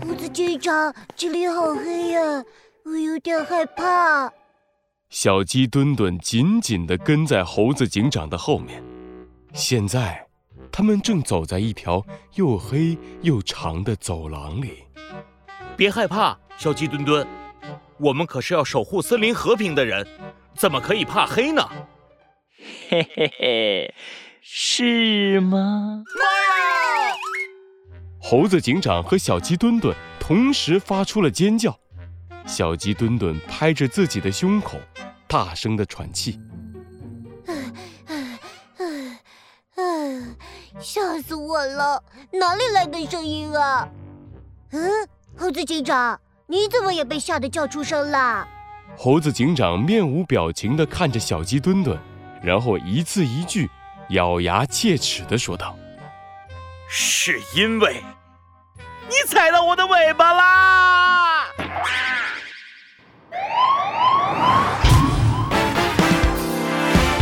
[0.00, 2.44] 猴子警长，这里好黑呀，
[2.84, 4.32] 我有点害怕。
[5.08, 8.82] 小鸡墩墩紧紧地跟在猴子警长的后面。
[9.52, 10.26] 现在，
[10.70, 12.04] 他们正走在一条
[12.34, 14.84] 又黑又长的走廊里。
[15.76, 17.26] 别害怕，小鸡墩墩，
[17.98, 20.06] 我们可是要守护森林和平的人，
[20.54, 21.68] 怎么可以怕黑呢？
[22.88, 23.94] 嘿嘿嘿，
[24.42, 26.02] 是吗？
[28.28, 31.78] 猴子警长和小鸡墩墩同时发出了尖叫。
[32.44, 34.80] 小鸡墩墩拍着自己的胸口，
[35.28, 36.36] 大声的喘气。
[40.80, 42.02] 吓死我了！
[42.32, 43.88] 哪里来的声音啊？
[44.72, 44.90] 嗯，
[45.38, 48.44] 猴子警长，你怎么也被吓得叫出声了？
[48.98, 51.96] 猴子警长面无表情的看着小鸡墩墩，
[52.42, 53.70] 然后一字一句，
[54.10, 55.76] 咬牙切齿的说道
[56.90, 58.02] ：“是因为
[59.26, 61.46] 踩到我的尾巴啦！”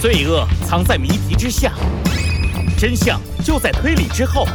[0.00, 1.72] 罪恶藏在谜题之下，
[2.78, 4.46] 真相就在推理之后。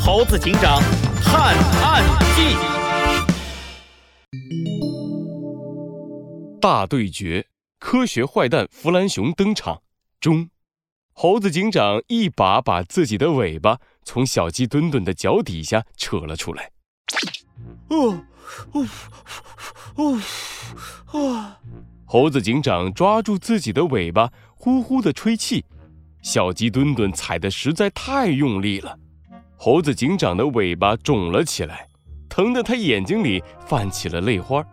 [0.00, 0.80] 猴子警长
[1.22, 2.04] 探案
[2.36, 2.54] 记
[6.60, 7.46] 大对决，
[7.78, 9.80] 科学坏蛋弗兰熊登场。
[10.20, 10.50] 中，
[11.14, 16.73] 猴子警长一把把自己的尾巴从小鸡墩墩的脚底下扯了出来。
[17.88, 18.24] 哦，
[19.96, 20.20] 哦，
[21.12, 21.58] 哦，啊！
[22.04, 24.30] 猴子警长抓住自己的尾巴。
[24.56, 25.62] 呼呼的吹气，
[26.22, 28.98] 小鸡墩墩踩得实在太用力了，
[29.58, 31.86] 猴子警长的尾巴肿了起来，
[32.30, 34.64] 疼得他眼睛里泛起了泪花。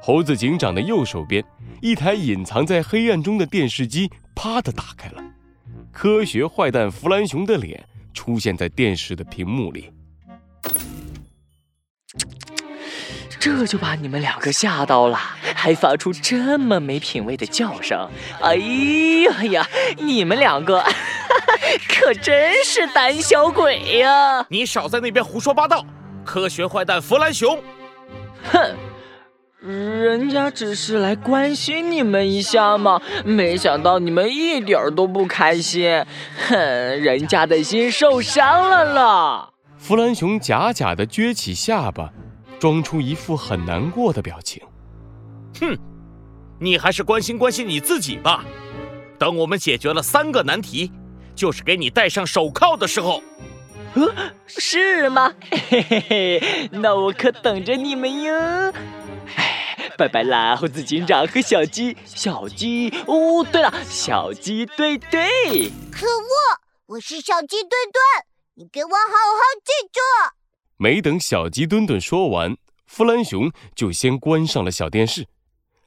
[0.00, 1.44] 猴子警长的右手边，
[1.82, 5.22] 一台隐藏在黑暗中的电视机啪的打开了，
[5.92, 9.92] 科学坏蛋弗兰熊的脸出现在电视的屏幕里。
[13.46, 15.16] 这就把你们两个吓到了，
[15.54, 18.08] 还发出这么没品位的叫声！
[18.42, 20.82] 哎呀呀，你们两个
[21.88, 24.44] 可真是胆小鬼呀！
[24.48, 25.86] 你少在那边胡说八道！
[26.24, 27.62] 科学坏蛋弗兰熊，
[28.50, 28.74] 哼，
[29.62, 36.04] 人家只是来关心你们一下嘛，没想到你们一点都不开心，
[36.48, 39.50] 哼，人家的心受伤了啦！
[39.78, 42.10] 弗兰熊假假的撅起下巴。
[42.58, 44.62] 装出一副很难过的表情。
[45.60, 45.76] 哼，
[46.58, 48.44] 你还是关心关心你自己吧。
[49.18, 50.92] 等我们解决了三个难题，
[51.34, 53.22] 就是给你戴上手铐的时候。
[53.94, 55.32] 呃，是吗？
[55.50, 58.34] 嘿嘿嘿，那我可等着你们哟。
[59.36, 62.90] 哎，拜拜啦，猴子警长和小鸡，小鸡。
[63.06, 65.70] 哦，对了，小鸡对对。
[65.90, 70.35] 可恶，我是小鸡墩墩，你给我好好记住。
[70.78, 72.56] 没等小鸡墩墩说完，
[72.86, 75.26] 弗兰熊就先关上了小电视，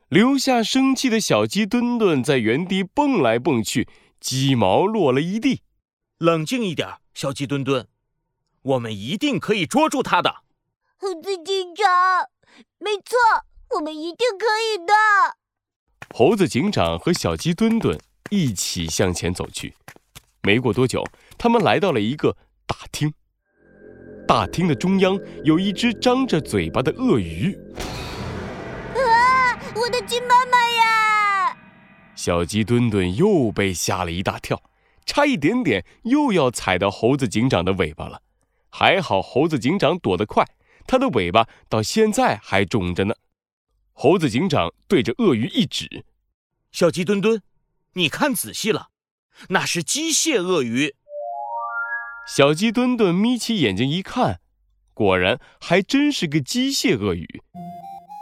[0.07, 3.87] 留下生气的小鸡墩墩在原地蹦来蹦去，
[4.19, 5.61] 鸡毛落了一地。
[6.17, 7.87] 冷静一点，小鸡墩墩，
[8.63, 10.37] 我们一定可以捉住他的。
[10.97, 11.85] 猴子警长，
[12.79, 13.17] 没错，
[13.75, 14.93] 我们一定可以的。
[16.13, 17.97] 猴子警长和小鸡墩墩
[18.31, 19.75] 一起向前走去。
[20.41, 21.05] 没过多久，
[21.37, 22.35] 他们来到了一个
[22.65, 23.13] 大厅。
[24.29, 27.51] 大厅的中央有一只张着嘴巴的鳄鱼。
[28.93, 29.57] 啊！
[29.73, 31.57] 我的鸡妈妈呀！
[32.15, 34.61] 小鸡墩墩又被吓了一大跳，
[35.03, 38.21] 差一点点又要踩到猴子警长的尾巴了。
[38.69, 40.45] 还好猴子警长躲得快，
[40.85, 43.15] 他的尾巴到现在还肿着呢。
[43.93, 46.05] 猴子警长对着鳄鱼一指
[46.71, 47.41] ：“小鸡墩墩，
[47.93, 48.89] 你看仔细了，
[49.47, 50.93] 那是机械鳄鱼。”
[52.35, 54.39] 小鸡墩墩眯起眼睛一看，
[54.93, 57.25] 果然还真是个机械鳄鱼。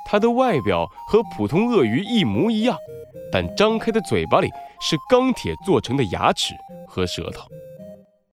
[0.09, 2.77] 它的外表和普通鳄鱼一模一样，
[3.29, 4.47] 但张开的嘴巴里
[4.79, 6.53] 是钢铁做成的牙齿
[6.87, 7.49] 和舌头。